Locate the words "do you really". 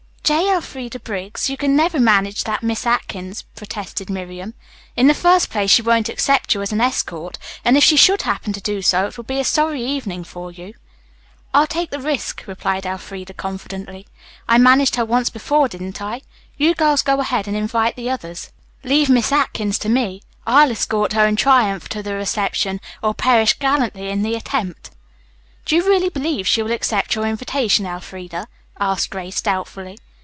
25.65-26.09